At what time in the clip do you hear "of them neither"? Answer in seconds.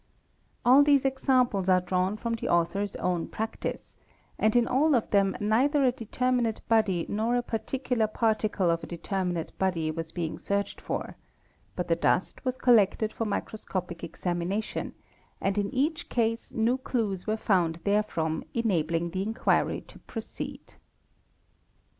4.95-5.83